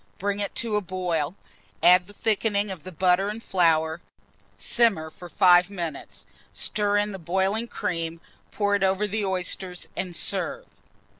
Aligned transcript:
Bring 0.17 0.39
it 0.39 0.55
to 0.55 0.77
a 0.77 0.81
boil, 0.81 1.35
add 1.83 2.07
the 2.07 2.13
thickening 2.13 2.71
of 2.71 2.97
butter 2.97 3.29
and 3.29 3.43
flour, 3.43 4.01
simmer 4.55 5.11
for 5.11 5.29
5 5.29 5.69
minutes, 5.69 6.25
stir 6.53 6.97
in 6.97 7.11
the 7.11 7.19
boiling 7.19 7.67
cream, 7.67 8.19
pour 8.49 8.73
it 8.73 8.81
over 8.81 9.05
the 9.05 9.23
oysters, 9.23 9.89
and 9.95 10.15
serve. 10.15 10.65